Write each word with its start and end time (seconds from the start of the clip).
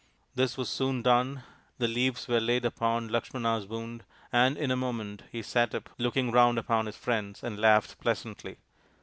This 0.33 0.57
was 0.57 0.67
soon 0.67 1.03
done, 1.03 1.43
the 1.77 1.87
leaves 1.87 2.27
were 2.27 2.39
laid 2.39 2.65
upon 2.65 3.03
RAMA'S 3.05 3.11
QUEST 3.19 3.25
51 3.33 3.43
Lakshmana's 3.43 3.67
wound, 3.67 4.03
and 4.33 4.57
in 4.57 4.71
a 4.71 4.75
moment 4.75 5.21
he 5.31 5.43
sat 5.43 5.75
up, 5.75 5.91
looked 5.99 6.17
round 6.17 6.57
upon 6.57 6.87
his 6.87 6.97
friends, 6.97 7.43
and 7.43 7.59
laughed 7.61 7.99
pleasantly. 8.01 8.57